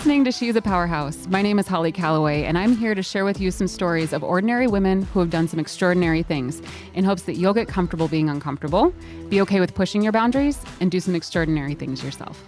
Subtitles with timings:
[0.00, 1.26] listening to She's a Powerhouse.
[1.26, 4.24] My name is Holly Calloway, and I'm here to share with you some stories of
[4.24, 6.62] ordinary women who have done some extraordinary things
[6.94, 8.94] in hopes that you'll get comfortable being uncomfortable,
[9.28, 12.42] be okay with pushing your boundaries, and do some extraordinary things yourself.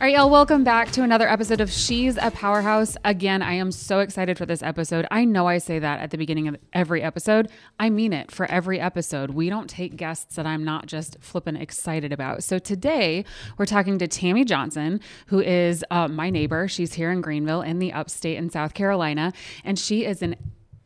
[0.00, 2.96] All right, y'all, welcome back to another episode of She's a Powerhouse.
[3.04, 5.06] Again, I am so excited for this episode.
[5.10, 7.50] I know I say that at the beginning of every episode.
[7.78, 9.32] I mean it for every episode.
[9.32, 12.42] We don't take guests that I'm not just flipping excited about.
[12.44, 13.26] So today,
[13.58, 16.66] we're talking to Tammy Johnson, who is uh, my neighbor.
[16.66, 20.34] She's here in Greenville in the upstate in South Carolina, and she is an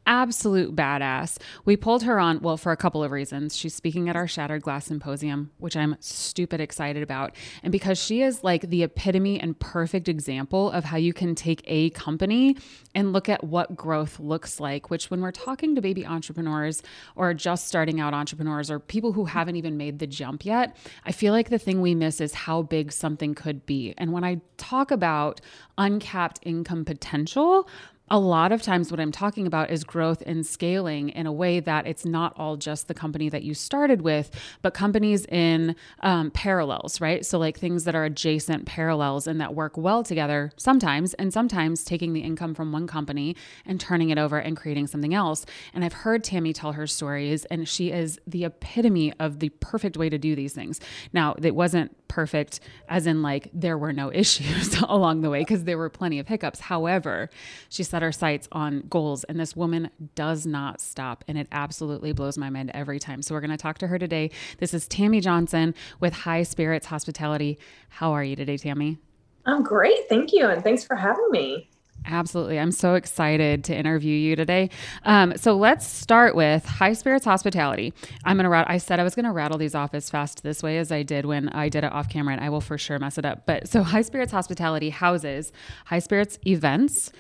[0.06, 1.38] absolute badass.
[1.64, 3.56] We pulled her on, well, for a couple of reasons.
[3.56, 7.34] She's speaking at our Shattered Glass Symposium, which I'm stupid excited about.
[7.62, 11.62] And because she is like the epitome and perfect example of how you can take
[11.66, 12.56] a company
[12.94, 16.82] and look at what growth looks like, which when we're talking to baby entrepreneurs
[17.16, 21.12] or just starting out entrepreneurs or people who haven't even made the jump yet, I
[21.12, 23.94] feel like the thing we miss is how big something could be.
[23.98, 25.40] And when I talk about
[25.78, 27.68] uncapped income potential,
[28.10, 31.58] a lot of times what I'm talking about is growth and scaling in a way
[31.60, 34.30] that it's not all just the company that you started with,
[34.60, 37.24] but companies in um, parallels, right?
[37.24, 41.82] So, like things that are adjacent parallels and that work well together sometimes, and sometimes
[41.82, 45.46] taking the income from one company and turning it over and creating something else.
[45.72, 49.96] And I've heard Tammy tell her stories, and she is the epitome of the perfect
[49.96, 50.78] way to do these things.
[51.14, 55.64] Now, it wasn't perfect, as in like there were no issues along the way, because
[55.64, 56.60] there were plenty of hiccups.
[56.60, 57.30] However,
[57.70, 61.22] she set our sights on goals, and this woman does not stop.
[61.28, 63.22] And it absolutely blows my mind every time.
[63.22, 64.32] So, we're going to talk to her today.
[64.58, 67.56] This is Tammy Johnson with High Spirits Hospitality.
[67.90, 68.98] How are you today, Tammy?
[69.46, 70.08] I'm great.
[70.08, 70.48] Thank you.
[70.48, 71.70] And thanks for having me.
[72.06, 72.58] Absolutely.
[72.58, 74.70] I'm so excited to interview you today.
[75.04, 77.94] Um, so let's start with High Spirits Hospitality.
[78.24, 80.42] I'm going to rat- I said I was going to rattle these off as fast
[80.42, 82.76] this way as I did when I did it off camera, and I will for
[82.76, 83.46] sure mess it up.
[83.46, 85.52] But so High Spirits Hospitality houses
[85.86, 87.12] High Spirits events,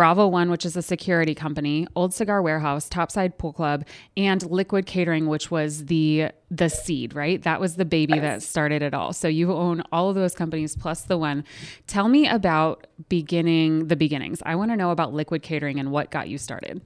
[0.00, 3.84] Bravo One, which is a security company, Old Cigar Warehouse, Topside Pool Club,
[4.16, 7.42] and Liquid Catering, which was the the seed, right?
[7.42, 9.12] That was the baby that started it all.
[9.12, 11.44] So you own all of those companies plus the one.
[11.86, 14.42] Tell me about beginning the beginnings.
[14.46, 16.80] I want to know about Liquid Catering and what got you started.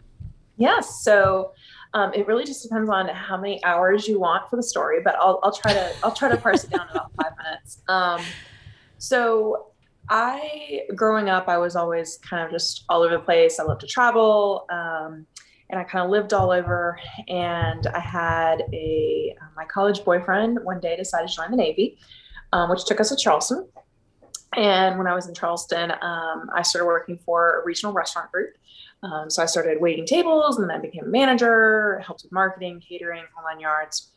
[0.57, 1.01] Yes.
[1.05, 1.53] So
[1.93, 5.15] um, it really just depends on how many hours you want for the story, but
[5.21, 7.79] I'll, I'll try to I'll try to parse it down in about five minutes.
[7.87, 8.21] Um,
[8.99, 9.67] so
[10.09, 13.59] I, growing up, I was always kind of just all over the place.
[13.59, 14.67] I loved to travel.
[14.71, 15.27] Um,
[15.71, 16.99] and I kind of lived all over.
[17.29, 21.99] And I had a, uh, my college boyfriend one day decided to join the Navy,
[22.53, 23.67] um, which took us to Charleston.
[24.57, 28.55] And when I was in Charleston, um, I started working for a regional restaurant group.
[29.03, 32.81] Um, so I started waiting tables and then I became a manager, helped with marketing,
[32.87, 34.13] catering, online yards.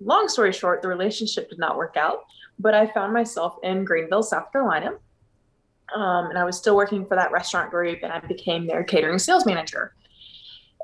[0.00, 2.24] Long story short, the relationship did not work out
[2.58, 4.94] but I found myself in Greenville, South Carolina.
[5.94, 9.18] Um, and I was still working for that restaurant group, and I became their catering
[9.18, 9.94] sales manager.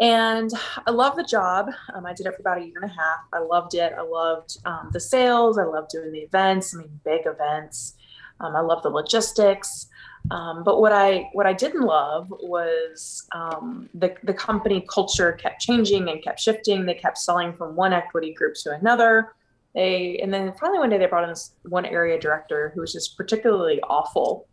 [0.00, 0.50] And
[0.86, 1.68] I loved the job.
[1.94, 3.20] Um, I did it for about a year and a half.
[3.32, 3.92] I loved it.
[3.96, 5.58] I loved um, the sales.
[5.58, 6.74] I loved doing the events.
[6.74, 7.94] I mean, big events.
[8.40, 9.88] Um, I loved the logistics.
[10.30, 15.60] Um, but what I what I didn't love was um, the the company culture kept
[15.60, 16.86] changing and kept shifting.
[16.86, 19.34] They kept selling from one equity group to another.
[19.74, 22.92] They and then finally one day they brought in this one area director who was
[22.92, 24.48] just particularly awful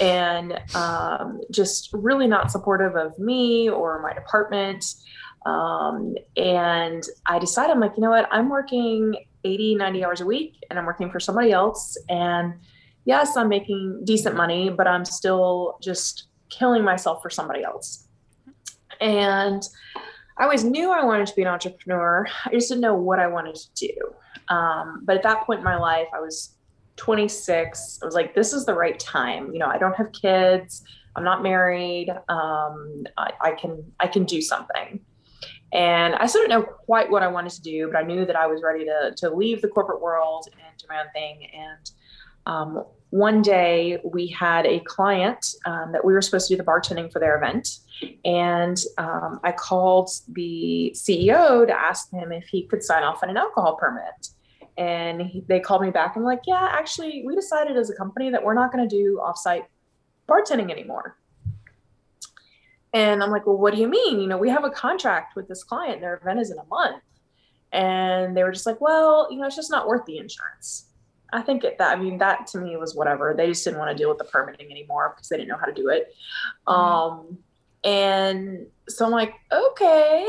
[0.00, 4.84] and um, just really not supportive of me or my department.
[5.44, 8.28] Um, and i decided i'm like you know what?
[8.30, 11.98] I'm working 80 90 hours a week and i'm working for somebody else.
[12.08, 12.54] And
[13.04, 18.08] yes i'm making decent money but i'm still just killing myself for somebody else
[19.00, 19.62] and
[20.38, 22.26] I always knew I wanted to be an entrepreneur.
[22.46, 24.54] I just didn't know what I wanted to do.
[24.54, 26.56] Um, but at that point in my life, I was
[26.96, 28.00] 26.
[28.02, 29.52] I was like, this is the right time.
[29.52, 30.82] You know, I don't have kids.
[31.16, 32.08] I'm not married.
[32.28, 35.00] Um, I, I, can I can do something.
[35.72, 38.36] And I still didn't know quite what I wanted to do, but I knew that
[38.36, 41.46] I was ready to to leave the corporate world and do my own thing.
[41.54, 41.90] And
[42.44, 46.64] um, one day we had a client um, that we were supposed to do the
[46.64, 47.68] bartending for their event.
[48.24, 53.28] And um, I called the CEO to ask him if he could sign off on
[53.28, 54.28] an alcohol permit.
[54.78, 58.30] And he, they called me back and like yeah actually we decided as a company
[58.30, 59.66] that we're not going to do offsite
[60.26, 61.18] bartending anymore.
[62.94, 64.20] And i'm like well what do you mean?
[64.20, 66.00] You know we have a contract with this client.
[66.00, 67.02] Their event is in a month.
[67.72, 70.86] And they were just like well you know it's just not worth the insurance
[71.32, 73.90] i think it, that i mean that to me was whatever they just didn't want
[73.90, 76.14] to deal with the permitting anymore because they didn't know how to do it
[76.66, 76.72] mm-hmm.
[76.72, 77.38] um
[77.84, 80.28] and so i'm like okay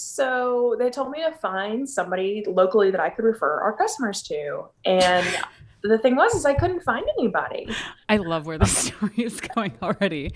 [0.00, 4.64] So they told me to find somebody locally that I could refer our customers to.
[4.84, 5.26] And
[5.82, 7.68] the thing was is I couldn't find anybody.
[8.08, 10.32] I love where the story is going already.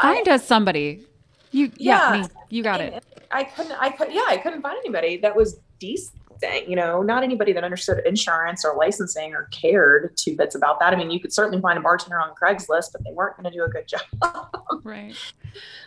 [0.00, 1.04] Find I, us somebody.
[1.50, 2.28] You yeah, yeah me.
[2.50, 3.02] You got it.
[3.30, 6.20] I couldn't I could yeah, I couldn't find anybody that was decent
[6.66, 10.92] you know, not anybody that understood insurance or licensing or cared two bits about that.
[10.92, 13.56] I mean, you could certainly find a bartender on Craigslist, but they weren't going to
[13.56, 14.56] do a good job.
[14.84, 15.14] right.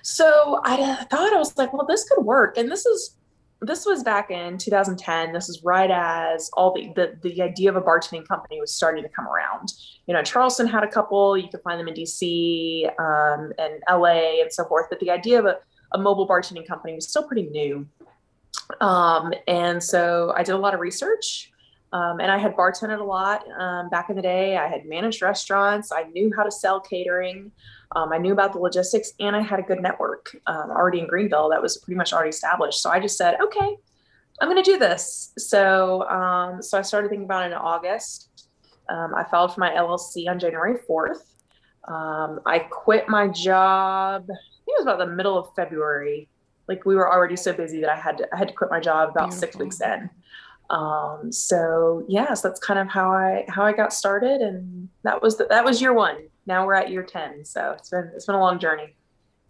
[0.01, 2.57] So I thought I was like, well, this could work.
[2.57, 3.15] And this is
[3.61, 5.33] this was back in 2010.
[5.33, 9.03] This is right as all the, the the idea of a bartending company was starting
[9.03, 9.73] to come around.
[10.07, 11.37] You know, Charleston had a couple.
[11.37, 14.87] You could find them in DC um, and LA and so forth.
[14.89, 15.57] But the idea of a,
[15.93, 17.85] a mobile bartending company was still pretty new.
[18.81, 21.51] Um, and so I did a lot of research.
[21.91, 24.57] Um, and I had bartended a lot um, back in the day.
[24.57, 25.91] I had managed restaurants.
[25.91, 27.51] I knew how to sell catering.
[27.95, 31.07] Um, I knew about the logistics, and I had a good network um, already in
[31.07, 32.83] Greenville that was pretty much already established.
[32.83, 33.77] So I just said, okay,
[34.39, 35.33] I'm going to do this.
[35.39, 38.49] So um, so I started thinking about it in August.
[38.87, 41.23] Um, I filed for my LLC on January 4th.
[41.87, 44.25] I quit my job.
[44.29, 46.29] I think it was about the middle of February
[46.69, 48.79] like we were already so busy that I had to I had to quit my
[48.79, 49.39] job about Beautiful.
[49.39, 50.09] six weeks in.
[50.69, 54.87] Um, so yes, yeah, so that's kind of how I how I got started, and
[55.03, 56.17] that was the, that was year one.
[56.45, 58.95] Now we're at year ten, so it's been it's been a long journey.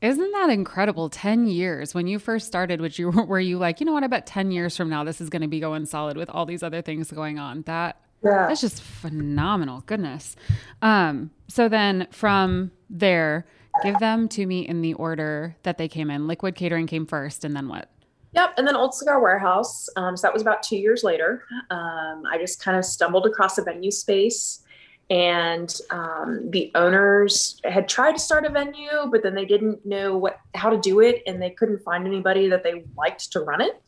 [0.02, 1.10] Isn't that incredible?
[1.10, 1.94] 10 years.
[1.94, 4.50] When you first started, which you were you like, you know what, I bet 10
[4.50, 7.12] years from now this is going to be going solid with all these other things
[7.12, 7.64] going on.
[7.64, 8.48] That yeah.
[8.48, 9.82] that's just phenomenal.
[9.86, 10.38] Goodness.
[10.82, 13.46] Um, so then from there,
[13.84, 16.28] Give them to me in the order that they came in.
[16.28, 17.90] Liquid catering came first, and then what?
[18.34, 19.90] Yep, and then Old Cigar Warehouse.
[19.96, 21.44] Um, so that was about two years later.
[21.72, 24.62] Um, I just kind of stumbled across a venue space,
[25.10, 30.16] and um, the owners had tried to start a venue, but then they didn't know
[30.16, 33.62] what how to do it, and they couldn't find anybody that they liked to run
[33.62, 33.82] it.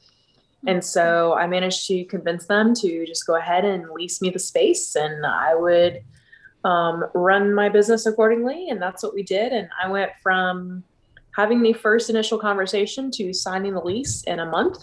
[0.68, 4.40] And so I managed to convince them to just go ahead and lease me the
[4.40, 6.02] space, and I would
[6.64, 8.70] um, run my business accordingly.
[8.70, 9.52] And that's what we did.
[9.52, 10.84] And I went from
[11.36, 14.78] having the first initial conversation to signing the lease in a month.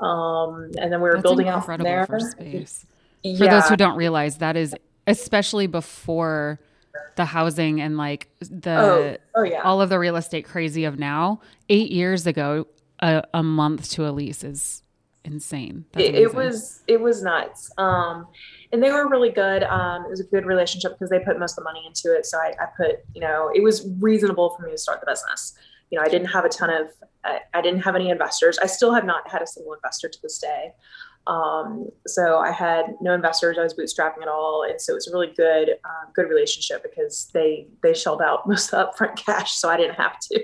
[0.00, 2.06] Um, and then we were that's building out from there.
[2.06, 2.86] For, space.
[3.22, 3.38] Yeah.
[3.38, 4.74] for those who don't realize, that is
[5.06, 6.60] especially before
[7.16, 9.62] the housing and like the oh, oh yeah.
[9.62, 11.40] all of the real estate crazy of now.
[11.68, 12.66] Eight years ago,
[13.00, 14.82] a, a month to a lease is
[15.24, 15.84] insane.
[15.96, 17.70] It, it, was it was nuts.
[17.78, 18.26] Um,
[18.72, 19.64] and they were really good.
[19.64, 22.26] Um, it was a good relationship because they put most of the money into it.
[22.26, 25.54] So I, I, put, you know, it was reasonable for me to start the business.
[25.90, 26.88] You know, I didn't have a ton of,
[27.24, 28.58] I, I didn't have any investors.
[28.58, 30.72] I still have not had a single investor to this day.
[31.26, 33.58] Um, so I had no investors.
[33.58, 36.82] I was bootstrapping it all, and so it was a really good, uh, good relationship
[36.82, 40.42] because they they shelled out most of the upfront cash, so I didn't have to.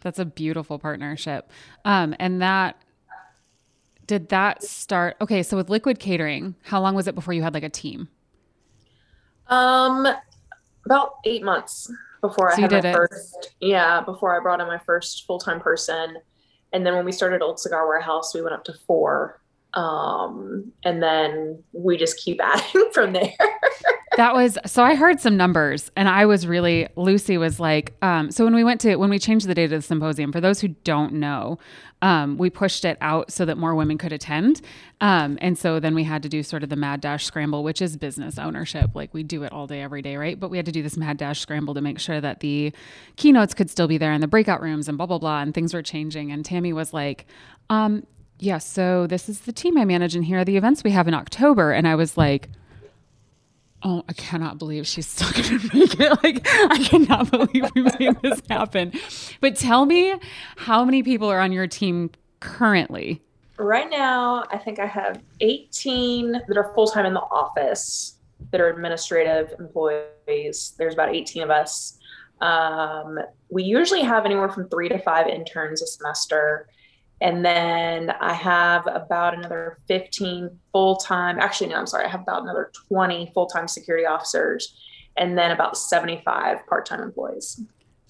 [0.00, 1.50] That's a beautiful partnership,
[1.84, 2.82] um, and that
[4.06, 5.16] did that start?
[5.20, 8.08] Okay, so with liquid catering, how long was it before you had like a team?
[9.48, 10.06] Um,
[10.84, 11.90] about eight months
[12.20, 12.94] before so I had my it.
[12.94, 13.54] first.
[13.60, 16.16] Yeah, before I brought in my first full time person,
[16.72, 19.40] and then when we started Old Cigar Warehouse, we went up to four.
[19.74, 23.32] Um, and then we just keep adding from there.
[24.16, 28.30] That was so I heard some numbers and I was really Lucy was like, um,
[28.30, 30.60] so when we went to when we changed the date of the symposium, for those
[30.60, 31.58] who don't know,
[32.02, 34.60] um, we pushed it out so that more women could attend.
[35.00, 37.80] Um, and so then we had to do sort of the mad dash scramble, which
[37.82, 38.90] is business ownership.
[38.94, 40.38] Like we do it all day, every day, right?
[40.38, 42.72] But we had to do this mad dash scramble to make sure that the
[43.16, 45.40] keynotes could still be there in the breakout rooms and blah, blah, blah.
[45.40, 46.30] And things were changing.
[46.30, 47.26] And Tammy was like,
[47.70, 48.06] um,
[48.38, 51.08] yeah, so this is the team I manage, and here are the events we have
[51.08, 51.72] in October.
[51.72, 52.50] And I was like,
[53.84, 56.24] oh, I cannot believe she's still to make it.
[56.24, 58.92] Like, I cannot believe we made this happen.
[59.40, 60.14] But tell me
[60.56, 62.10] how many people are on your team
[62.40, 63.22] currently?
[63.56, 68.18] Right now, I think I have 18 that are full time in the office
[68.50, 70.74] that are administrative employees.
[70.76, 71.98] There's about 18 of us.
[72.40, 73.18] Um,
[73.50, 76.66] we usually have anywhere from three to five interns a semester.
[77.20, 82.20] And then I have about another 15 full time, actually, no, I'm sorry, I have
[82.20, 84.76] about another 20 full time security officers
[85.16, 87.60] and then about 75 part time employees.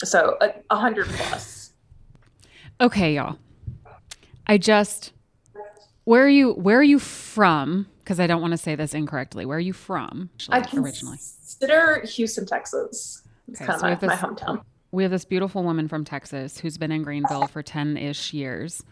[0.02, 1.72] So a 100 plus.
[2.80, 3.38] Okay, y'all.
[4.46, 5.12] I just,
[6.04, 7.86] where are you, where are you from?
[8.00, 9.46] Because I don't want to say this incorrectly.
[9.46, 11.16] Where are you from actually, I originally?
[11.16, 13.22] Consider Houston, Texas.
[13.48, 14.62] It's okay, kind so of my, this, my hometown.
[14.94, 18.84] We have this beautiful woman from Texas who's been in Greenville for 10 ish years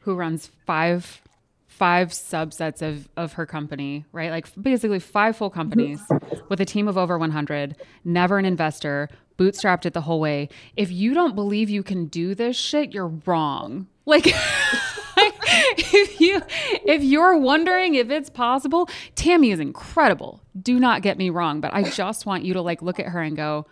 [0.00, 1.20] who runs five
[1.66, 4.30] five subsets of of her company, right?
[4.30, 6.00] Like basically five full companies
[6.48, 10.48] with a team of over 100, never an investor, bootstrapped it the whole way.
[10.74, 13.88] If you don't believe you can do this shit, you're wrong.
[14.06, 16.40] Like if you
[16.86, 20.40] if you're wondering if it's possible, Tammy is incredible.
[20.58, 23.20] Do not get me wrong, but I just want you to like look at her
[23.20, 23.66] and go,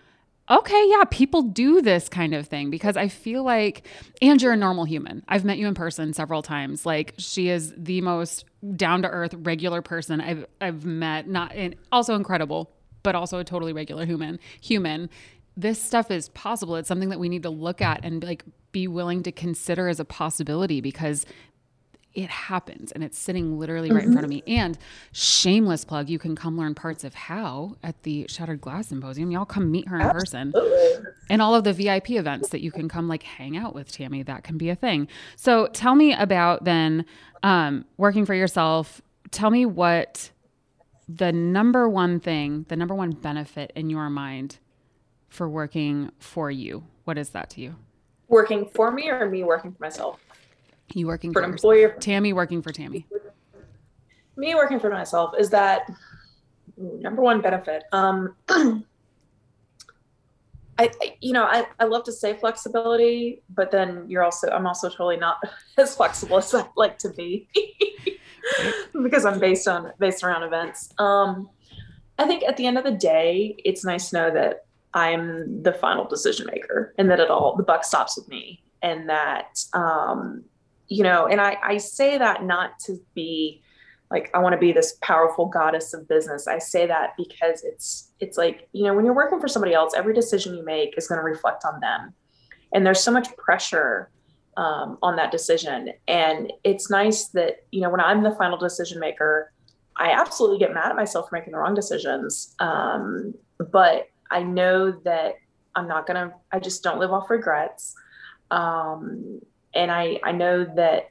[0.50, 3.87] okay, yeah, people do this kind of thing because I feel like,
[4.23, 5.25] and you're a normal human.
[5.29, 6.87] I've met you in person several times.
[6.87, 8.45] Like she is the most
[8.76, 11.29] down to earth, regular person I've I've met.
[11.29, 12.71] Not in, also incredible,
[13.03, 14.38] but also a totally regular human.
[14.61, 15.11] Human.
[15.57, 16.76] This stuff is possible.
[16.76, 19.99] It's something that we need to look at and like be willing to consider as
[19.99, 21.25] a possibility because
[22.16, 24.06] it happens and it's sitting literally right mm-hmm.
[24.08, 24.42] in front of me.
[24.46, 24.78] And
[25.12, 29.30] shameless plug, you can come learn parts of how at the Shattered Glass Symposium.
[29.30, 30.54] Y'all come meet her in Absolutely.
[30.54, 31.06] person.
[31.28, 34.23] And all of the VIP events that you can come like hang out with Tammy,
[34.23, 35.08] that can be a thing.
[35.37, 37.04] So tell me about then
[37.42, 39.02] um, working for yourself.
[39.30, 40.30] Tell me what
[41.06, 44.58] the number one thing, the number one benefit in your mind
[45.28, 46.85] for working for you.
[47.04, 47.76] What is that to you?
[48.28, 50.18] Working for me or me working for myself?
[50.95, 51.97] You working for, for an employer?
[52.00, 53.07] Tammy working for Tammy.
[54.37, 55.90] Me working for myself is that
[56.76, 57.85] number one benefit.
[57.93, 58.35] Um,
[60.78, 60.90] I,
[61.21, 65.16] you know, I, I love to say flexibility, but then you're also, I'm also totally
[65.16, 65.38] not
[65.78, 67.49] as flexible as I'd like to be
[69.02, 70.93] because I'm based on, based around events.
[70.99, 71.49] Um,
[72.19, 75.73] I think at the end of the day, it's nice to know that I'm the
[75.73, 80.45] final decision maker and that it all, the buck stops with me and that, um,
[80.88, 83.62] you know, and I, I say that not to be
[84.11, 86.47] like I want to be this powerful goddess of business.
[86.47, 89.95] I say that because it's it's like, you know, when you're working for somebody else,
[89.97, 92.14] every decision you make is going to reflect on them.
[92.73, 94.11] And there's so much pressure
[94.57, 95.93] um, on that decision.
[96.09, 99.52] And it's nice that, you know, when I'm the final decision maker,
[99.97, 102.55] I absolutely get mad at myself for making the wrong decisions.
[102.59, 103.35] Um,
[103.73, 105.35] but I know that
[105.75, 107.95] I'm not going to, I just don't live off regrets.
[108.50, 109.40] Um,
[109.76, 111.11] and I I know that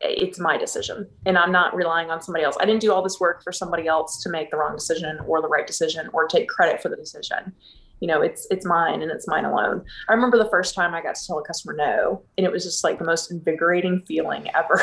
[0.00, 2.56] it's my decision and I'm not relying on somebody else.
[2.60, 5.40] I didn't do all this work for somebody else to make the wrong decision or
[5.40, 7.54] the right decision or take credit for the decision.
[8.00, 9.84] You know, it's it's mine and it's mine alone.
[10.08, 12.62] I remember the first time I got to tell a customer no, and it was
[12.62, 14.82] just like the most invigorating feeling ever.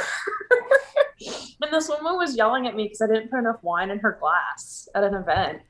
[1.62, 4.18] and this woman was yelling at me because I didn't put enough wine in her
[4.20, 5.62] glass at an event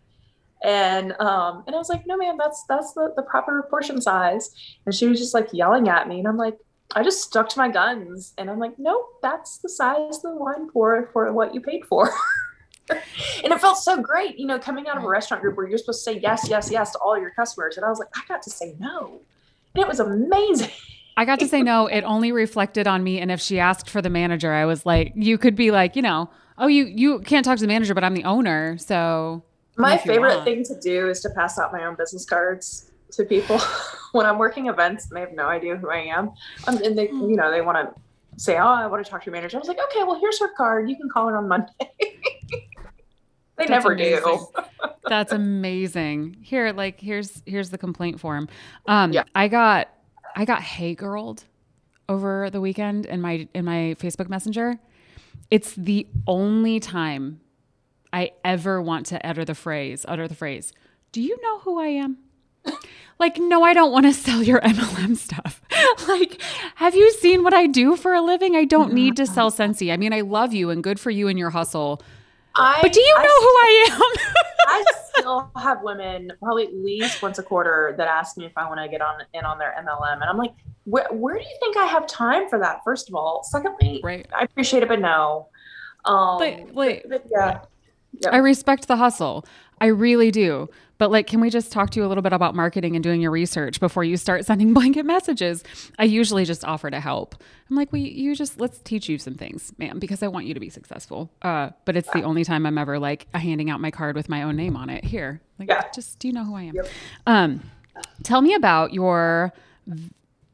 [0.64, 4.50] and um and i was like no man that's that's the, the proper portion size.
[4.86, 6.20] And she was just like yelling at me.
[6.20, 6.58] And i'm like
[6.96, 8.34] i just stuck to my guns.
[8.38, 11.86] And i'm like nope that's the size of the wine pour for what you paid
[11.86, 12.10] for.
[12.90, 15.78] And it felt so great you know coming out of a restaurant group where you're
[15.78, 17.78] supposed to say yes yes yes to all your customers.
[17.78, 19.22] And i was like i got to say no.
[19.74, 20.70] And it was amazing.
[21.16, 21.88] I got to say no.
[21.88, 23.20] It only reflected on me.
[23.20, 26.02] And if she asked for the manager, I was like, you could be like, you
[26.02, 29.44] know, oh, you you can't talk to the manager, but I'm the owner, so
[29.78, 33.60] my favorite thing to do is to pass out my own business cards to people
[34.12, 36.32] when I'm working events and they have no idea who I am.
[36.68, 38.02] Um, and they, you know, they want to
[38.42, 40.40] say, "Oh, I want to talk to your manager." I was like, "Okay, well, here's
[40.40, 40.90] her card.
[40.90, 42.66] You can call her on Monday." they
[43.58, 44.24] That's never amazing.
[44.24, 44.48] do.
[45.10, 46.38] That's amazing.
[46.42, 48.48] Here, like, here's here's the complaint form.
[48.88, 49.24] Um, yeah.
[49.36, 49.90] I got
[50.36, 51.44] I got hey girled
[52.10, 54.80] over the weekend in my in my Facebook Messenger.
[55.52, 57.42] It's the only time
[58.14, 60.72] I ever want to utter the phrase, utter the phrase,
[61.12, 62.18] do you know who I am?
[63.20, 65.62] like, no, I don't want to sell your MLM stuff.
[66.08, 66.40] like,
[66.76, 68.56] have you seen what I do for a living?
[68.56, 69.92] I don't need to sell Scentsy.
[69.92, 72.02] I mean, I love you and good for you and your hustle.
[72.56, 74.44] I, but do you know I, who I am?
[74.68, 74.84] I
[75.18, 78.80] still have women probably at least once a quarter that ask me if I want
[78.80, 80.54] to get on in on their MLM, and I'm like,
[80.86, 82.84] where, where do you think I have time for that?
[82.84, 84.28] First of all, secondly, right.
[84.38, 85.48] I appreciate it, but no.
[86.06, 87.60] Um, but, wait, but, but yeah,
[88.22, 88.34] Yep.
[88.34, 89.46] I respect the hustle.
[89.82, 90.70] I really do.
[90.98, 93.20] But like, can we just talk to you a little bit about marketing and doing
[93.20, 95.64] your research before you start sending blanket messages?
[96.00, 97.36] I usually just offer to help.
[97.70, 100.54] I'm like, well, you just let's teach you some things, ma'am, because I want you
[100.54, 101.32] to be successful.
[101.42, 104.44] Uh, but it's the only time I'm ever like handing out my card with my
[104.44, 105.04] own name on it.
[105.04, 105.84] Here, like, yeah.
[105.94, 106.76] just do you know who I am?
[106.76, 106.88] Yep.
[107.28, 107.62] Um,
[108.24, 109.52] tell me about your.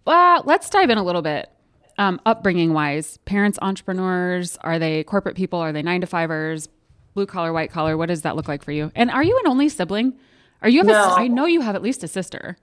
[0.06, 1.52] Well, let's dive in a little bit.
[2.00, 4.58] Um, upbringing wise, parents entrepreneurs?
[4.62, 5.60] Are they corporate people?
[5.60, 6.70] Are they nine to fivers?
[7.14, 7.98] Blue collar, white collar?
[7.98, 8.92] What does that look like for you?
[8.96, 10.18] And are you an only sibling?
[10.62, 10.94] Are you have no.
[10.94, 12.58] a, I know you have at least a sister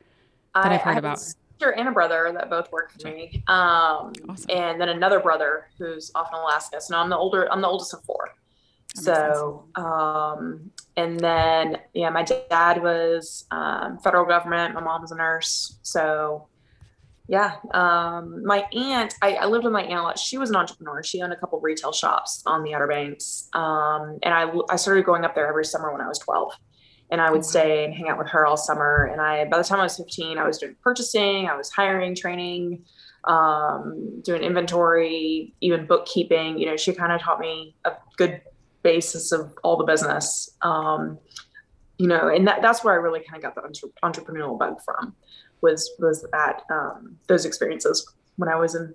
[0.55, 1.19] that I, have heard about.
[1.19, 3.43] sister and a brother that both work for me.
[3.47, 4.51] Um, awesome.
[4.51, 6.81] and then another brother who's off in Alaska.
[6.81, 8.35] So I'm the older, I'm the oldest of four.
[8.95, 14.75] so, um, and then, yeah, my dad was, um, federal government.
[14.75, 15.79] My mom was a nurse.
[15.83, 16.49] So
[17.29, 17.57] yeah.
[17.73, 20.19] Um, my aunt, I, I, lived with my aunt a lot.
[20.19, 21.03] She was an entrepreneur.
[21.03, 23.49] She owned a couple retail shops on the Outer Banks.
[23.53, 26.53] Um, and I, I started going up there every summer when I was 12.
[27.11, 27.49] And I would mm-hmm.
[27.49, 29.09] stay and hang out with her all summer.
[29.13, 32.15] And I, by the time I was 15, I was doing purchasing, I was hiring,
[32.15, 32.85] training,
[33.25, 36.59] um, doing inventory, even bookkeeping.
[36.59, 38.41] You know, she kind of taught me a good
[38.83, 40.49] basis of all the business.
[40.63, 41.19] Um,
[41.99, 44.81] you know, and that, that's where I really kind of got the entre- entrepreneurial bug
[44.85, 45.15] from
[45.61, 48.95] was, was that, um, those experiences when I was in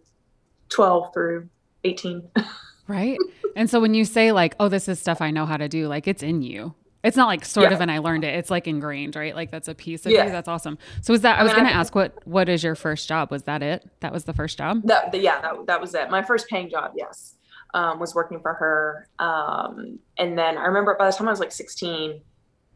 [0.69, 1.49] 12 through
[1.83, 2.29] 18.
[2.87, 3.17] right.
[3.55, 5.87] And so when you say like, oh, this is stuff I know how to do,
[5.87, 6.75] like it's in you.
[7.03, 7.75] It's not like sort yeah.
[7.75, 8.35] of and I learned it.
[8.35, 9.35] It's like ingrained, right?
[9.35, 10.25] Like that's a piece of yeah.
[10.25, 10.31] you.
[10.31, 10.77] That's awesome.
[11.01, 13.31] So was that I, I was going to ask what what is your first job?
[13.31, 13.89] Was that it?
[14.01, 14.81] That was the first job?
[14.83, 16.09] That yeah, that, that was it.
[16.11, 17.35] My first paying job, yes.
[17.73, 19.07] Um, was working for her.
[19.17, 22.21] Um, and then I remember by the time I was like 16,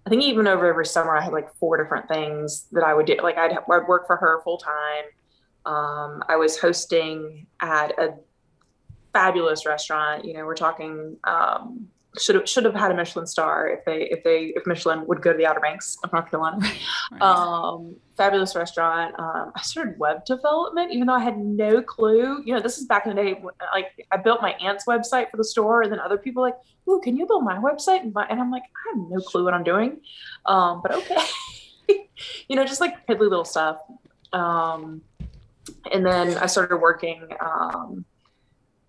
[0.05, 3.07] I think even over every summer I had like four different things that I would
[3.07, 3.17] do.
[3.21, 5.05] Like I'd, I'd work for her full time.
[5.65, 8.15] Um, I was hosting at a
[9.13, 10.23] fabulous restaurant.
[10.25, 11.87] You know, we're talking um,
[12.19, 15.21] should have should have had a Michelin star if they if they if Michelin would
[15.21, 16.59] go to the Outer Banks of North Carolina.
[17.11, 17.21] Right.
[17.21, 19.13] Um, fabulous restaurant.
[19.19, 22.41] Um, I started web development even though I had no clue.
[22.43, 23.33] You know, this is back in the day.
[23.33, 26.55] When, like I built my aunt's website for the store, and then other people like,
[26.89, 29.43] "Ooh, can you build my website?" And, my, and I'm like, I have no clue
[29.43, 30.01] what I'm doing,
[30.45, 31.17] um, but okay.
[32.47, 33.77] you know, just like piddly little stuff.
[34.33, 35.01] Um,
[35.91, 37.27] and then I started working.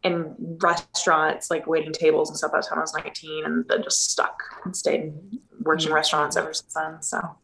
[0.06, 3.82] In restaurants, like waiting tables and stuff by the time I was 19 and then
[3.82, 5.12] just stuck and stayed
[5.62, 7.02] worked in restaurants ever since then.
[7.02, 7.36] So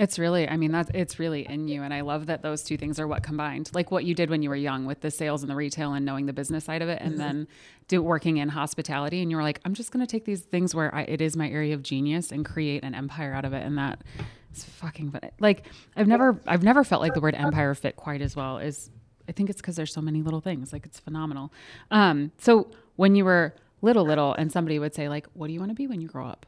[0.00, 1.82] it's really, I mean, that's, it's really in you.
[1.82, 4.42] And I love that those two things are what combined, like what you did when
[4.42, 6.88] you were young with the sales and the retail and knowing the business side of
[6.88, 7.02] it.
[7.02, 7.20] And mm-hmm.
[7.20, 7.48] then
[7.86, 9.20] do working in hospitality.
[9.20, 11.36] And you were like, I'm just going to take these things where I, it is
[11.36, 13.62] my area of genius and create an empire out of it.
[13.62, 14.02] And that
[14.54, 18.34] is fucking, like I've never, I've never felt like the word empire fit quite as
[18.34, 18.88] well as
[19.30, 20.72] I think it's because there's so many little things.
[20.72, 21.52] Like it's phenomenal.
[21.92, 25.60] Um, so when you were little, little, and somebody would say, like, what do you
[25.60, 26.46] want to be when you grow up?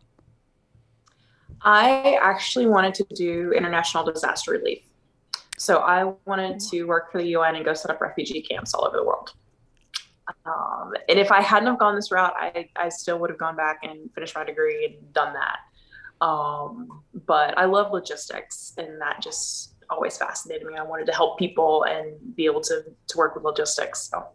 [1.63, 4.83] I actually wanted to do international disaster relief.
[5.59, 8.85] So I wanted to work for the UN and go set up refugee camps all
[8.85, 9.33] over the world.
[10.45, 13.55] Um, and if I hadn't have gone this route, I, I still would have gone
[13.55, 15.59] back and finished my degree and done that.
[16.25, 20.75] Um, but I love logistics, and that just always fascinated me.
[20.77, 24.09] I wanted to help people and be able to to work with logistics.
[24.11, 24.27] So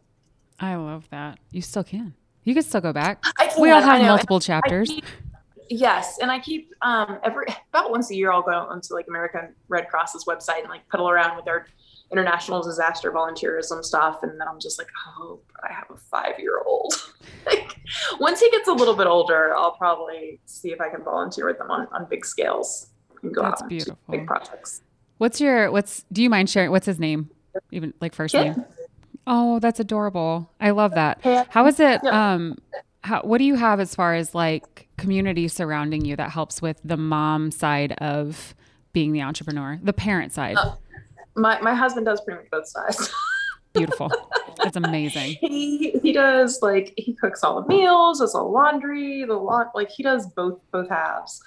[0.59, 1.39] I love that.
[1.51, 2.13] You still can.
[2.43, 3.23] You can still go back.
[3.59, 4.89] We all have multiple chapters.
[4.89, 5.05] Keep,
[5.69, 9.53] yes, and I keep um, every about once a year I'll go onto like American
[9.67, 11.67] Red Cross's website and like piddle around with their
[12.09, 16.61] international disaster volunteerism stuff, and then I'm just like, oh, I have a five year
[16.65, 16.93] old.
[17.45, 17.75] like
[18.19, 21.57] once he gets a little bit older, I'll probably see if I can volunteer with
[21.57, 22.91] them on on big scales
[23.21, 23.97] and go That's out beautiful.
[24.09, 24.81] big projects.
[25.17, 27.29] What's your what's do you mind sharing what's his name?
[27.71, 28.55] Even like first Kit.
[28.55, 28.65] name?
[29.25, 30.51] Oh, that's adorable.
[30.59, 31.19] I love that.
[31.49, 32.57] How is it um
[33.01, 36.79] how what do you have as far as like community surrounding you that helps with
[36.83, 38.55] the mom side of
[38.93, 40.57] being the entrepreneur, the parent side?
[40.57, 40.75] Uh,
[41.35, 43.13] my my husband does pretty much both sides.
[43.73, 44.11] Beautiful.
[44.63, 45.37] That's amazing.
[45.39, 49.89] He he does like he cooks all the meals, does all laundry, the lot like
[49.89, 51.41] he does both both halves.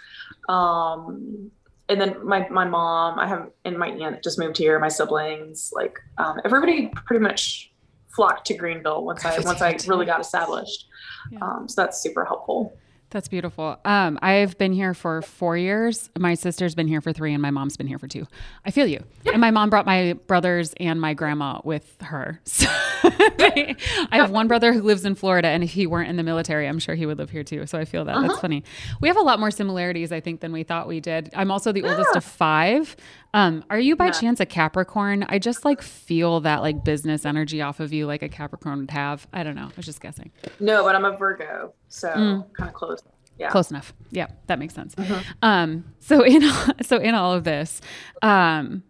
[0.49, 1.51] Um
[1.91, 4.79] and then my my mom, I have and my aunt just moved here.
[4.79, 7.73] My siblings, like um, everybody, pretty much
[8.09, 10.87] flocked to Greenville once I once I really got established.
[11.31, 11.41] Yeah.
[11.43, 12.73] Um, so that's super helpful.
[13.11, 13.77] That's beautiful.
[13.85, 16.11] Um, I've been here for four years.
[16.17, 18.27] My sister's been here for three, and my mom's been here for two.
[18.65, 19.03] I feel you.
[19.25, 19.33] Yeah.
[19.33, 22.41] And my mom brought my brothers and my grandma with her.
[22.51, 22.67] So
[23.03, 23.77] I
[24.13, 26.79] have one brother who lives in Florida, and if he weren't in the military, I'm
[26.79, 27.67] sure he would live here too.
[27.67, 28.15] So I feel that.
[28.15, 28.29] Uh-huh.
[28.29, 28.63] That's funny.
[29.01, 31.31] We have a lot more similarities, I think, than we thought we did.
[31.35, 32.97] I'm also the oldest of five.
[33.33, 34.13] Um, are you by yeah.
[34.13, 35.25] chance a Capricorn?
[35.29, 38.91] I just like feel that like business energy off of you, like a Capricorn would
[38.91, 39.27] have.
[39.33, 39.67] I don't know.
[39.67, 40.33] I was just guessing.
[40.59, 42.53] No, but I'm a Virgo, so mm.
[42.55, 43.03] kind of close.
[43.39, 43.49] Yeah.
[43.49, 43.95] Close enough.
[44.11, 44.95] Yeah, that makes sense.
[44.97, 45.21] Mm-hmm.
[45.43, 46.43] Um, so in
[46.83, 47.81] so in all of this,
[48.23, 48.83] um,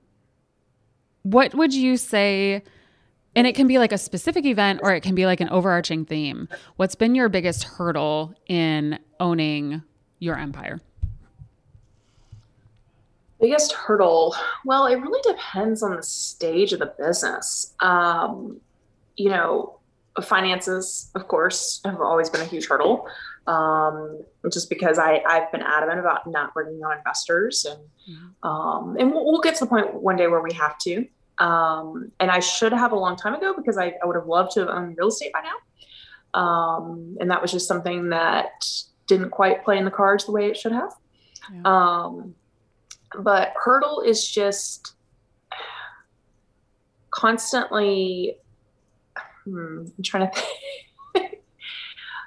[1.23, 2.63] what would you say?
[3.37, 6.05] And it can be like a specific event, or it can be like an overarching
[6.05, 6.49] theme.
[6.77, 9.83] What's been your biggest hurdle in owning
[10.19, 10.81] your empire?
[13.41, 14.35] Biggest hurdle?
[14.65, 17.75] Well, it really depends on the stage of the business.
[17.81, 18.61] Um,
[19.17, 19.81] you know,
[20.23, 23.07] finances, of course, have always been a huge hurdle.
[23.47, 24.23] Um,
[24.53, 28.49] just because I, I've been adamant about not bringing on investors, and mm-hmm.
[28.49, 31.07] um, and we'll, we'll, get to the point one day where we have to.
[31.39, 34.53] Um, and I should have a long time ago because I, I would have loved
[34.53, 36.39] to have owned real estate by now.
[36.39, 38.67] Um, and that was just something that
[39.07, 40.93] didn't quite play in the cards the way it should have.
[41.53, 41.63] Yeah.
[41.65, 42.35] Um,
[43.19, 44.95] but hurdle is just
[47.11, 48.37] constantly
[49.45, 50.35] hmm, i'm trying to
[51.13, 51.41] think.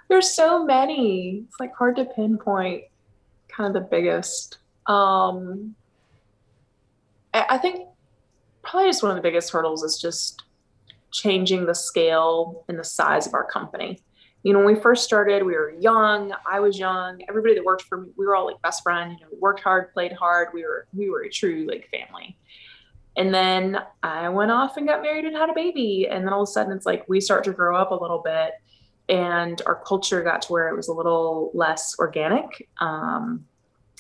[0.10, 1.44] There's so many.
[1.48, 2.84] It's like hard to pinpoint
[3.48, 4.60] kind of the biggest.
[4.86, 5.76] Um
[7.34, 7.88] I, I think
[8.62, 10.44] probably just one of the biggest hurdles is just
[11.12, 14.00] changing the scale and the size of our company.
[14.44, 16.34] You know, when we first started, we were young.
[16.46, 17.22] I was young.
[17.30, 19.20] Everybody that worked for me, we were all like best friends.
[19.20, 20.50] You know, worked hard, played hard.
[20.54, 22.38] We were we were a true like family.
[23.16, 26.08] And then I went off and got married and had a baby.
[26.10, 28.22] And then all of a sudden, it's like we start to grow up a little
[28.24, 28.54] bit,
[29.08, 32.68] and our culture got to where it was a little less organic.
[32.80, 33.46] Um,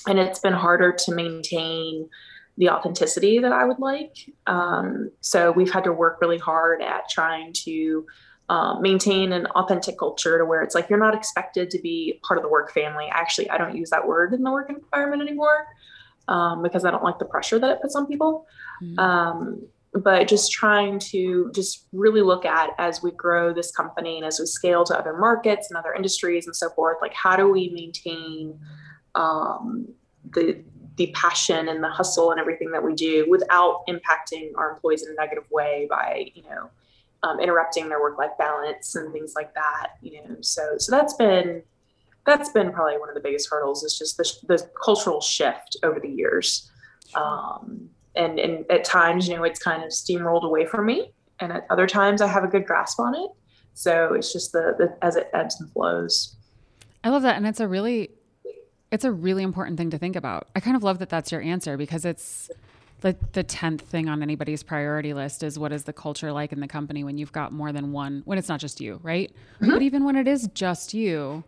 [0.08, 2.10] and it's been harder to maintain
[2.58, 4.30] the authenticity that I would like.
[4.48, 8.06] Um, so we've had to work really hard at trying to
[8.50, 12.38] um, maintain an authentic culture to where it's like you're not expected to be part
[12.38, 13.08] of the work family.
[13.12, 15.68] Actually, I don't use that word in the work environment anymore
[16.28, 18.46] um, because I don't like the pressure that it puts on people.
[18.82, 19.00] Mm-hmm.
[19.00, 24.26] Um, but just trying to just really look at as we grow this company and
[24.26, 27.50] as we scale to other markets and other industries and so forth, like how do
[27.50, 28.60] we maintain
[29.16, 29.88] um,
[30.32, 30.64] the
[30.96, 35.12] the passion and the hustle and everything that we do without impacting our employees in
[35.12, 36.70] a negative way by you know
[37.24, 41.14] um, interrupting their work life balance and things like that you know so so that's
[41.16, 41.64] been
[42.26, 46.00] that's been probably one of the biggest hurdles is just the, the cultural shift over
[46.00, 46.70] the years.
[47.16, 51.52] Um, and and at times you know it's kind of steamrolled away from me and
[51.52, 53.32] at other times i have a good grasp on it.
[53.76, 56.36] So it's just the, the as it ebbs and flows.
[57.04, 58.12] I love that and it's a really
[58.92, 60.48] it's a really important thing to think about.
[60.56, 62.52] I kind of love that that's your answer because it's
[63.04, 66.60] like the 10th thing on anybody's priority list is what is the culture like in
[66.60, 69.32] the company when you've got more than one, when it's not just you, right?
[69.62, 69.72] Mm-hmm.
[69.72, 71.44] But even when it is just you,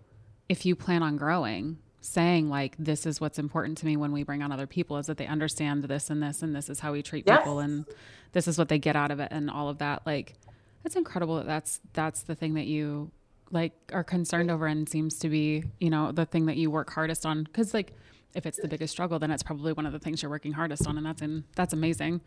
[0.49, 4.23] if you plan on growing, saying like, this is what's important to me when we
[4.23, 6.91] bring on other people is that they understand this and this, and this is how
[6.91, 7.39] we treat yes.
[7.39, 7.85] people, and
[8.33, 10.05] this is what they get out of it, and all of that.
[10.05, 10.35] Like,
[10.83, 13.11] it's incredible that that's that's the thing that you
[13.51, 16.91] like are concerned over and seems to be you know the thing that you work
[16.91, 17.93] hardest on because like
[18.35, 20.85] if it's the biggest struggle then it's probably one of the things you're working hardest
[20.87, 22.21] on and that's in that's amazing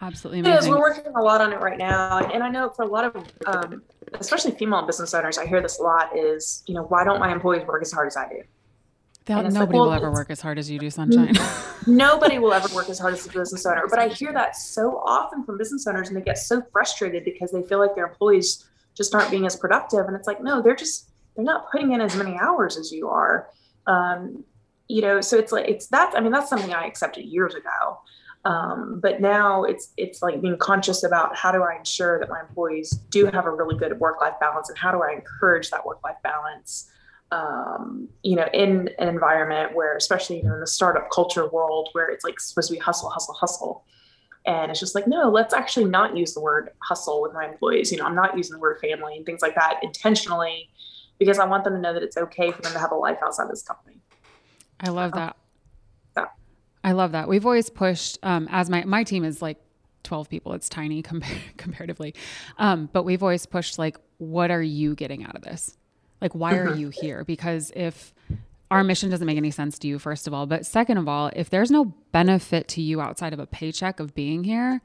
[0.00, 0.56] absolutely amazing.
[0.56, 0.68] It is.
[0.68, 3.16] We're working a lot on it right now, and I know for a lot of,
[3.46, 3.82] um,
[4.14, 6.16] especially female business owners, I hear this a lot.
[6.16, 8.42] Is you know why don't my employees work as hard as I do?
[9.28, 11.34] nobody like, well, will ever work as hard as you do, Sunshine.
[11.86, 13.86] nobody will ever work as hard as a business owner.
[13.88, 17.52] But I hear that so often from business owners, and they get so frustrated because
[17.52, 20.06] they feel like their employees just aren't being as productive.
[20.06, 23.08] And it's like, no, they're just, they're not putting in as many hours as you
[23.10, 23.50] are.
[23.86, 24.44] Um,
[24.88, 28.00] you know, so it's like, it's that, I mean, that's something I accepted years ago.
[28.44, 32.40] Um, but now it's, it's like being conscious about how do I ensure that my
[32.40, 36.16] employees do have a really good work-life balance and how do I encourage that work-life
[36.22, 36.90] balance?
[37.30, 41.90] Um, you know, in an environment where, especially you know, in the startup culture world,
[41.92, 43.84] where it's like supposed to be hustle, hustle, hustle.
[44.46, 47.92] And it's just like, no, let's actually not use the word hustle with my employees.
[47.92, 50.70] You know, I'm not using the word family and things like that intentionally
[51.18, 53.18] because I want them to know that it's okay for them to have a life
[53.22, 53.97] outside of this company.
[54.80, 55.36] I love that.
[56.16, 56.26] Yeah.
[56.84, 57.28] I love that.
[57.28, 59.58] We've always pushed, um, as my, my team is like
[60.04, 61.02] 12 people, it's tiny
[61.56, 62.14] comparatively.
[62.58, 65.76] Um, but we've always pushed like, what are you getting out of this?
[66.20, 66.80] Like, why are mm-hmm.
[66.80, 67.24] you here?
[67.24, 68.12] Because if
[68.70, 70.46] our mission doesn't make any sense to you, first of all.
[70.46, 74.14] But second of all, if there's no benefit to you outside of a paycheck of
[74.14, 74.80] being here,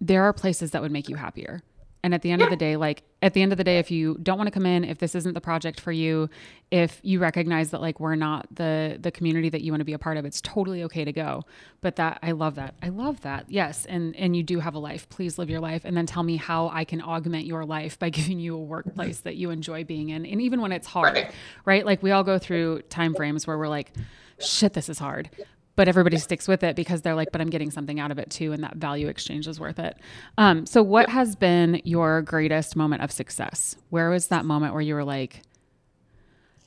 [0.00, 1.62] there are places that would make you happier.
[2.02, 2.46] And at the end yeah.
[2.46, 4.52] of the day, like at the end of the day, if you don't want to
[4.52, 6.30] come in, if this isn't the project for you,
[6.70, 9.92] if you recognize that like we're not the the community that you want to be
[9.92, 11.42] a part of, it's totally okay to go.
[11.80, 12.74] But that I love that.
[12.82, 13.46] I love that.
[13.48, 13.86] Yes.
[13.86, 15.08] And and you do have a life.
[15.08, 18.10] Please live your life and then tell me how I can augment your life by
[18.10, 20.26] giving you a workplace that you enjoy being in.
[20.26, 21.32] And even when it's hard, right?
[21.64, 21.86] right?
[21.86, 23.92] Like we all go through time frames where we're like,
[24.38, 25.30] shit, this is hard
[25.76, 28.30] but everybody sticks with it because they're like, but I'm getting something out of it
[28.30, 29.96] too, and that value exchange is worth it.
[30.38, 33.76] Um, so, what has been your greatest moment of success?
[33.90, 35.42] Where was that moment where you were like,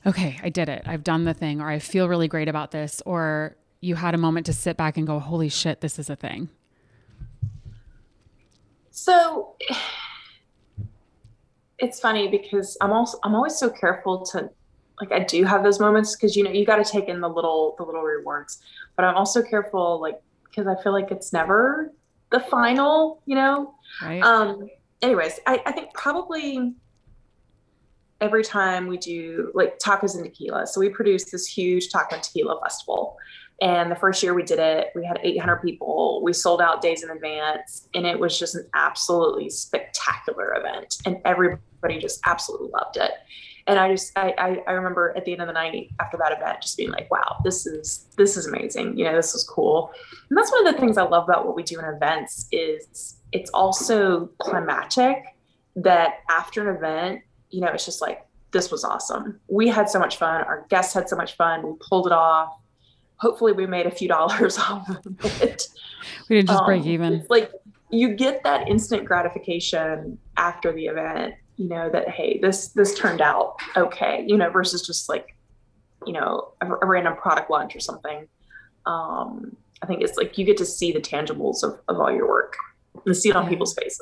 [0.06, 3.02] okay, I did it, I've done the thing, or I feel really great about this,
[3.04, 6.16] or you had a moment to sit back and go, holy shit, this is a
[6.16, 6.48] thing?
[8.90, 9.56] So,
[11.78, 14.50] it's funny because I'm also I'm always so careful to
[15.00, 17.28] like I do have those moments because you know you got to take in the
[17.28, 18.58] little the little rewards,
[18.96, 21.92] but I'm also careful like because I feel like it's never
[22.30, 23.74] the final, you know.
[24.02, 24.22] Right.
[24.22, 24.68] Um.
[25.02, 26.74] Anyways, I I think probably
[28.20, 30.66] every time we do like tacos and tequila.
[30.66, 33.16] So we produce this huge taco and tequila festival.
[33.62, 36.22] And the first year we did it, we had 800 people.
[36.22, 40.96] We sold out days in advance, and it was just an absolutely spectacular event.
[41.04, 43.12] And everybody just absolutely loved it
[43.70, 46.32] and I just I, I, I remember at the end of the night after that
[46.32, 48.98] event just being like, wow, this is this is amazing.
[48.98, 49.92] You know, this is cool.
[50.28, 53.16] And that's one of the things I love about what we do in events is
[53.30, 55.22] it's also climatic
[55.76, 59.38] that after an event, you know, it's just like this was awesome.
[59.46, 60.42] We had so much fun.
[60.42, 61.64] Our guests had so much fun.
[61.64, 62.52] We pulled it off.
[63.18, 65.68] Hopefully, we made a few dollars off of it.
[66.28, 67.24] We didn't just um, break even.
[67.30, 67.52] Like
[67.90, 73.20] you get that instant gratification after the event you know that hey this this turned
[73.20, 75.36] out okay you know versus just like
[76.06, 78.26] you know a, a random product launch or something
[78.86, 82.26] um i think it's like you get to see the tangibles of, of all your
[82.26, 82.56] work
[83.04, 83.50] and see it on yeah.
[83.50, 84.00] people's faces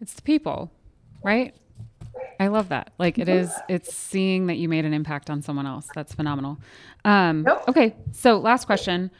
[0.00, 0.70] it's the people
[1.22, 1.54] right
[2.38, 2.92] I love that.
[2.98, 5.86] Like it is, it's seeing that you made an impact on someone else.
[5.94, 6.58] That's phenomenal.
[7.04, 7.62] Um, nope.
[7.68, 7.94] Okay.
[8.12, 9.10] So last question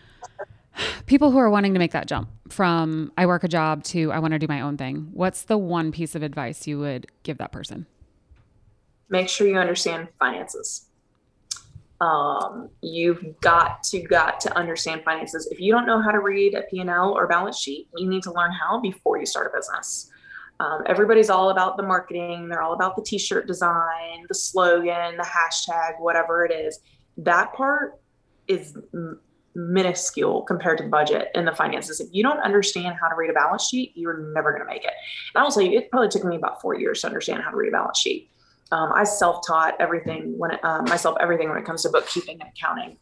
[1.07, 4.19] people who are wanting to make that jump from I work a job to I
[4.19, 7.39] want to do my own thing, what's the one piece of advice you would give
[7.39, 7.87] that person?
[9.09, 10.87] Make sure you understand finances.
[12.01, 15.49] Um, you've got to got to understand finances.
[15.51, 18.33] If you don't know how to read a P&L or balance sheet, you need to
[18.33, 20.11] learn how before you start a business.
[20.61, 22.49] Um, everybody's all about the marketing.
[22.49, 26.81] They're all about the t-shirt design, the slogan, the hashtag, whatever it is.
[27.17, 28.01] That part
[28.47, 28.77] is
[29.55, 32.01] minuscule compared to the budget and the finances.
[32.01, 34.85] If you don't understand how to read a balance sheet, you're never going to make
[34.85, 34.93] it.
[35.35, 37.57] And I will say it probably took me about four years to understand how to
[37.57, 38.31] read a balance sheet.
[38.73, 42.51] Um, I self-taught everything when it, um, myself everything when it comes to bookkeeping and
[42.51, 42.99] accounting,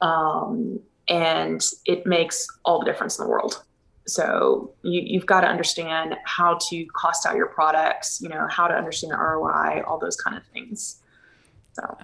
[0.00, 3.62] um, and it makes all the difference in the world.
[4.06, 8.20] So you, you've got to understand how to cost out your products.
[8.22, 11.02] You know how to understand ROI, all those kind of things.
[11.74, 11.96] So.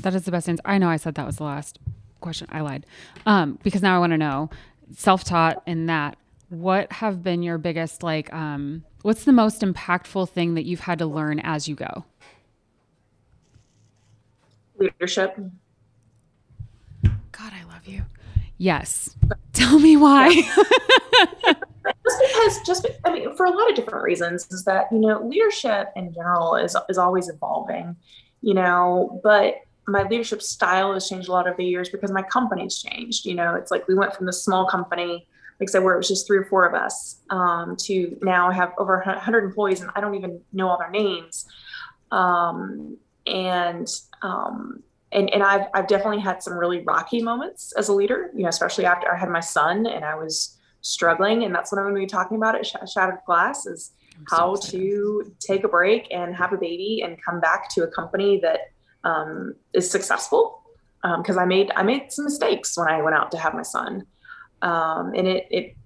[0.00, 0.62] That is the best answer.
[0.64, 1.78] I know I said that was the last
[2.22, 2.48] question.
[2.50, 2.86] I lied.
[3.26, 4.50] Um, because now I want to know
[4.96, 6.16] self taught in that.
[6.48, 10.98] What have been your biggest, like, um, what's the most impactful thing that you've had
[10.98, 12.04] to learn as you go?
[14.76, 15.34] Leadership.
[17.02, 18.02] God, I love you.
[18.58, 19.16] Yes.
[19.52, 20.34] Tell me why.
[21.84, 25.24] just because, just I mean, for a lot of different reasons, is that you know
[25.24, 27.96] leadership in general is is always evolving,
[28.40, 29.56] you know, but
[29.92, 33.26] my leadership style has changed a lot over the years because my company's changed.
[33.26, 35.26] You know, it's like we went from the small company,
[35.60, 38.48] like I said, where it was just three or four of us, um, to now
[38.48, 41.46] I have over 100 employees and I don't even know all their names.
[42.10, 43.86] Um, and
[44.22, 48.30] um, and and I've I've definitely had some really rocky moments as a leader.
[48.34, 51.78] You know, especially after I had my son and I was struggling, and that's what
[51.78, 53.92] I'm going to be talking about at Sh- Shattered Glass is
[54.28, 58.40] how to take a break and have a baby and come back to a company
[58.40, 58.71] that
[59.04, 60.62] um, is successful
[61.02, 63.62] because um, I made I made some mistakes when I went out to have my
[63.62, 64.06] son,
[64.62, 65.76] um, and it it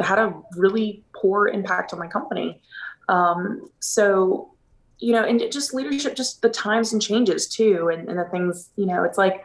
[0.00, 2.60] had a really poor impact on my company.
[3.08, 4.52] Um, so,
[4.98, 8.70] you know, and just leadership, just the times and changes too, and, and the things.
[8.76, 9.44] You know, it's like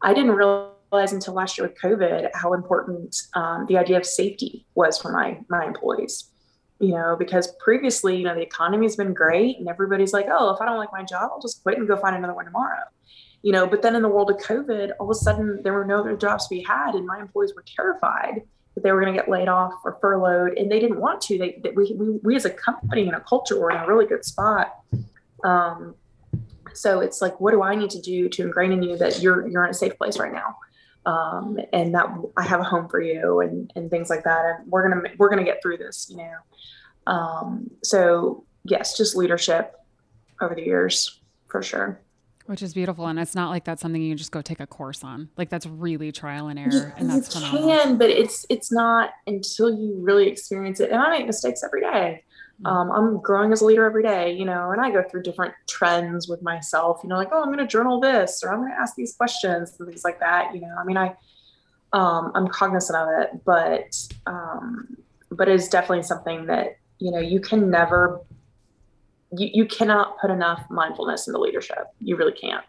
[0.00, 4.64] I didn't realize until last year with COVID how important um, the idea of safety
[4.74, 6.30] was for my my employees
[6.80, 10.60] you know, because previously, you know, the economy's been great and everybody's like, oh, if
[10.60, 12.84] I don't like my job, I'll just quit and go find another one tomorrow.
[13.42, 15.84] You know, but then in the world of COVID, all of a sudden there were
[15.84, 18.42] no other jobs to be had, and my employees were terrified
[18.74, 21.38] that they were going to get laid off or furloughed, and they didn't want to.
[21.38, 24.06] They, they we, we, we as a company and a culture were in a really
[24.06, 24.76] good spot.
[25.44, 25.94] Um,
[26.74, 29.48] so it's like, what do I need to do to ingrain in you that you're
[29.48, 30.56] you're in a safe place right now?
[31.06, 32.06] Um, and that
[32.36, 34.44] I have a home for you and, and things like that.
[34.44, 36.34] And we're going to, we're going to get through this, you know?
[37.06, 39.74] Um, so yes, just leadership
[40.40, 42.00] over the years for sure.
[42.44, 43.06] Which is beautiful.
[43.06, 45.28] And it's not like that's something you just go take a course on.
[45.36, 46.94] Like that's really trial and error.
[46.96, 47.68] and that's you phenomenal.
[47.68, 50.90] can, but it's, it's not until you really experience it.
[50.90, 52.24] And I make mistakes every day.
[52.62, 52.66] Mm-hmm.
[52.66, 55.54] Um, I'm growing as a leader every day, you know, and I go through different
[55.68, 58.72] trends with myself, you know, like, oh, I'm going to journal this, or I'm going
[58.72, 60.54] to ask these questions and things like that.
[60.54, 61.14] You know, I mean, I,
[61.92, 64.96] um, I'm cognizant of it, but, um,
[65.30, 68.20] but it's definitely something that you know you can never
[69.32, 72.64] you, you cannot put enough mindfulness into leadership you really can't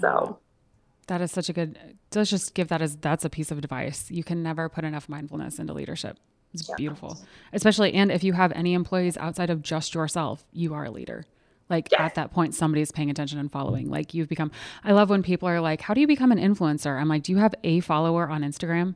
[0.00, 0.38] so
[1.06, 1.78] that is such a good
[2.14, 5.08] let's just give that as that's a piece of advice you can never put enough
[5.08, 6.18] mindfulness into leadership
[6.54, 6.74] it's yeah.
[6.76, 7.18] beautiful
[7.52, 11.24] especially and if you have any employees outside of just yourself you are a leader
[11.68, 12.02] like yeah.
[12.02, 14.50] at that point somebody is paying attention and following like you've become
[14.84, 17.32] i love when people are like how do you become an influencer i'm like do
[17.32, 18.94] you have a follower on instagram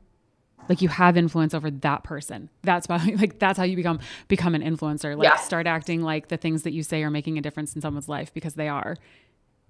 [0.67, 4.61] like you have influence over that person that's like that's how you become become an
[4.61, 5.35] influencer like yeah.
[5.35, 8.33] start acting like the things that you say are making a difference in someone's life
[8.33, 8.95] because they are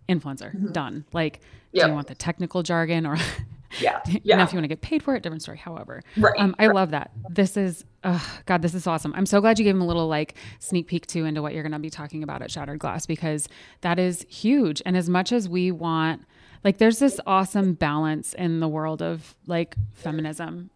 [0.07, 0.71] influencer mm-hmm.
[0.71, 1.39] done like
[1.71, 1.85] yep.
[1.85, 3.17] do you want the technical jargon or
[3.79, 4.01] yeah.
[4.37, 6.01] Know, if you want to get paid for it different story however.
[6.17, 6.39] Right.
[6.39, 6.75] um, i right.
[6.75, 7.11] love that.
[7.29, 9.13] This is oh, god this is awesome.
[9.15, 11.63] I'm so glad you gave him a little like sneak peek too into what you're
[11.63, 13.47] going to be talking about at shattered glass because
[13.81, 14.81] that is huge.
[14.85, 16.23] And as much as we want
[16.63, 20.69] like there's this awesome balance in the world of like feminism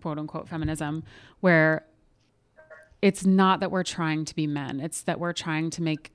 [0.00, 1.04] quote unquote feminism
[1.40, 1.84] where
[3.00, 6.10] it's not that we're trying to be men, it's that we're trying to make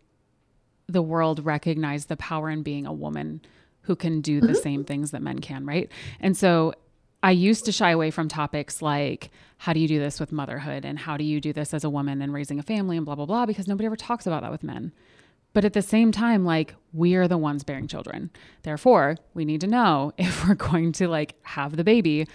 [0.88, 3.42] the world recognize the power in being a woman
[3.84, 4.56] who can do the mm-hmm.
[4.56, 5.90] same things that men can, right?
[6.20, 6.74] And so
[7.22, 10.84] I used to shy away from topics like how do you do this with motherhood
[10.84, 13.16] and how do you do this as a woman and raising a family and blah,
[13.16, 14.92] blah, blah, because nobody ever talks about that with men.
[15.54, 18.32] But at the same time, like we are the ones bearing children.
[18.64, 22.28] Therefore, we need to know if we're going to like have the baby,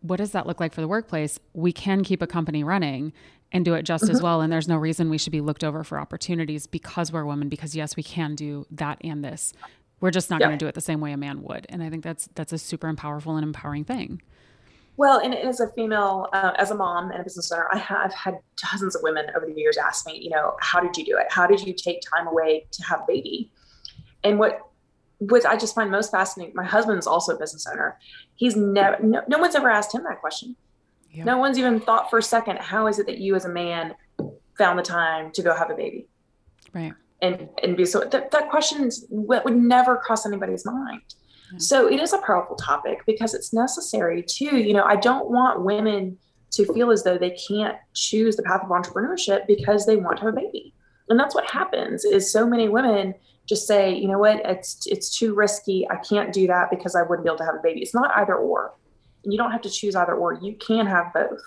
[0.00, 1.38] what does that look like for the workplace?
[1.52, 3.12] We can keep a company running
[3.52, 4.14] and do it just mm-hmm.
[4.14, 4.40] as well.
[4.40, 7.76] And there's no reason we should be looked over for opportunities because we're women, because
[7.76, 9.52] yes, we can do that and this.
[10.00, 10.48] We're just not yeah.
[10.48, 11.66] going to do it the same way a man would.
[11.68, 14.22] And I think that's that's a super powerful and empowering thing.
[14.98, 18.14] Well, and as a female, uh, as a mom and a business owner, I have
[18.14, 18.38] had
[18.70, 21.26] dozens of women over the years ask me, you know, how did you do it?
[21.28, 23.50] How did you take time away to have a baby?
[24.24, 24.60] And what
[25.18, 27.98] what I just find most fascinating, my husband's also a business owner.
[28.34, 30.56] He's never, no, no one's ever asked him that question.
[31.10, 31.24] Yeah.
[31.24, 33.94] No one's even thought for a second, how is it that you as a man
[34.58, 36.06] found the time to go have a baby?
[36.74, 36.92] Right.
[37.22, 41.00] And, and be so that, that question would never cross anybody's mind.
[41.58, 44.58] So it is a powerful topic because it's necessary too.
[44.58, 46.18] You know, I don't want women
[46.52, 50.24] to feel as though they can't choose the path of entrepreneurship because they want to
[50.24, 50.74] have a baby.
[51.08, 53.14] And that's what happens is so many women
[53.46, 55.86] just say, you know what, it's it's too risky.
[55.88, 57.80] I can't do that because I wouldn't be able to have a baby.
[57.80, 58.74] It's not either or.
[59.22, 60.34] And you don't have to choose either or.
[60.34, 61.40] You can have both.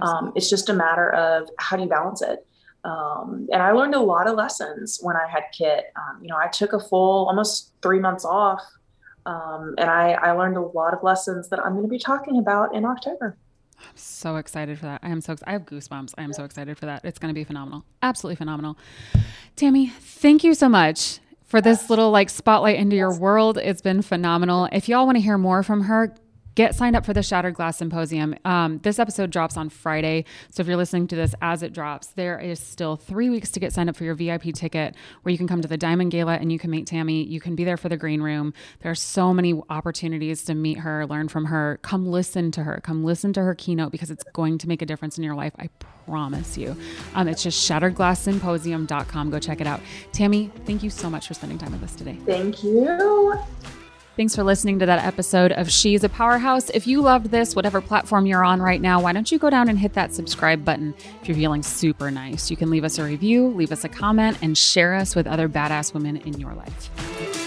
[0.00, 2.46] Um, it's just a matter of how do you balance it.
[2.84, 5.92] Um, and I learned a lot of lessons when I had Kit.
[5.96, 8.60] Um, you know, I took a full almost three months off
[9.26, 12.38] um, and I, I learned a lot of lessons that I'm going to be talking
[12.38, 13.36] about in October.
[13.80, 15.00] I'm so excited for that.
[15.02, 16.14] I am so I have goosebumps.
[16.16, 17.04] I am so excited for that.
[17.04, 17.84] It's going to be phenomenal.
[18.02, 18.78] Absolutely phenomenal.
[19.56, 23.58] Tammy, thank you so much for this little like spotlight into your world.
[23.58, 24.68] It's been phenomenal.
[24.72, 26.14] If y'all want to hear more from her,
[26.54, 28.34] get signed up for the Shattered Glass Symposium.
[28.44, 30.24] Um, this episode drops on Friday.
[30.50, 33.60] So if you're listening to this as it drops, there is still three weeks to
[33.60, 36.34] get signed up for your VIP ticket where you can come to the Diamond Gala
[36.34, 37.24] and you can meet Tammy.
[37.24, 38.52] You can be there for the green room.
[38.80, 41.78] There are so many opportunities to meet her, learn from her.
[41.82, 42.80] Come listen to her.
[42.82, 45.52] Come listen to her keynote because it's going to make a difference in your life.
[45.58, 45.68] I
[46.06, 46.76] promise you.
[47.14, 49.30] Um, it's just shatteredglasssymposium.com.
[49.30, 49.80] Go check it out.
[50.12, 52.18] Tammy, thank you so much for spending time with us today.
[52.26, 53.34] Thank you.
[54.16, 56.70] Thanks for listening to that episode of She's a Powerhouse.
[56.70, 59.68] If you loved this, whatever platform you're on right now, why don't you go down
[59.68, 62.48] and hit that subscribe button if you're feeling super nice?
[62.48, 65.48] You can leave us a review, leave us a comment, and share us with other
[65.48, 67.43] badass women in your life.